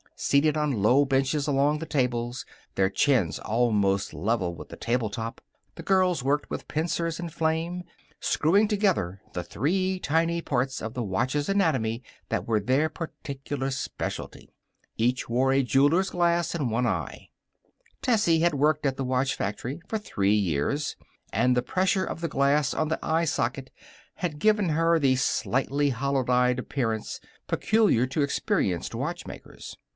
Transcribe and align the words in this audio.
Seated 0.15 0.55
on 0.55 0.83
low 0.83 1.03
benches 1.03 1.47
along 1.47 1.79
the 1.79 1.85
tables, 1.87 2.45
their 2.75 2.91
chins 2.91 3.39
almost 3.39 4.13
level 4.13 4.53
with 4.53 4.69
the 4.69 4.75
table 4.75 5.09
top, 5.09 5.41
the 5.75 5.83
girls 5.83 6.23
worked 6.23 6.47
with 6.49 6.67
pincers 6.67 7.19
and 7.19 7.33
flame, 7.33 7.83
screwing 8.19 8.67
together 8.67 9.21
the 9.33 9.43
three 9.43 9.99
tiny 9.99 10.39
parts 10.39 10.79
of 10.81 10.93
the 10.93 11.01
watch's 11.01 11.49
anatomy 11.49 12.03
that 12.29 12.47
were 12.47 12.59
their 12.59 12.87
particular 12.87 13.71
specialty. 13.71 14.51
Each 14.95 15.27
wore 15.27 15.51
a 15.53 15.63
jeweler's 15.63 16.11
glass 16.11 16.53
in 16.53 16.69
one 16.69 16.85
eye. 16.85 17.29
Tessie 18.03 18.39
had 18.39 18.53
worked 18.53 18.85
at 18.85 18.97
the 18.97 19.05
watch 19.05 19.33
factory 19.35 19.81
for 19.87 19.97
three 19.97 20.35
years, 20.35 20.95
and 21.33 21.57
the 21.57 21.63
pressure 21.63 22.05
of 22.05 22.21
the 22.21 22.27
glass 22.29 22.75
on 22.75 22.89
the 22.89 23.03
eye 23.03 23.25
socket 23.25 23.71
had 24.15 24.39
given 24.39 24.69
her 24.69 24.99
the 24.99 25.15
slightly 25.15 25.89
hollow 25.89 26.25
eyed 26.29 26.59
appearance 26.59 27.19
peculiar 27.47 28.05
to 28.07 28.21
experienced 28.21 28.93
watchmakers. 28.93 29.75